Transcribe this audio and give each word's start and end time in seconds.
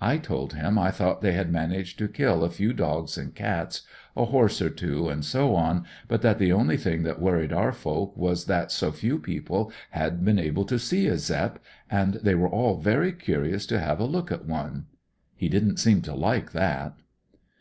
I 0.00 0.18
told 0.18 0.54
hun 0.54 0.78
I 0.78 0.90
thought 0.90 1.20
they 1.22 1.30
had 1.34 1.52
managed 1.52 1.96
to 2.00 2.08
kill 2.08 2.42
a 2.42 2.50
few 2.50 2.72
dogs 2.72 3.16
and 3.16 3.32
cats, 3.32 3.82
a 4.16 4.24
horse 4.24 4.60
or 4.60 4.68
two 4.68 5.08
and 5.08 5.24
so 5.24 5.54
on; 5.54 5.84
but 6.08 6.22
that 6.22 6.38
the 6.40 6.50
only 6.50 6.76
thing 6.76 7.04
that 7.04 7.22
worried 7.22 7.52
our 7.52 7.70
folk 7.70 8.16
was 8.16 8.46
that 8.46 8.72
so 8.72 8.90
few 8.90 9.20
people 9.20 9.70
had 9.90 10.24
been 10.24 10.40
able 10.40 10.64
to 10.64 10.76
see 10.80 11.06
a 11.06 11.16
Zepp, 11.18 11.60
and 11.88 12.14
they 12.14 12.34
were 12.34 12.50
all 12.50 12.78
very 12.80 13.12
curious 13.12 13.64
to 13.66 13.78
have 13.78 14.00
a 14.00 14.06
look 14.06 14.32
at 14.32 14.44
one. 14.44 14.86
He 15.36 15.48
didn't 15.48 15.76
seem 15.76 16.02
to 16.02 16.14
like 16.16 16.50
that. 16.50 16.94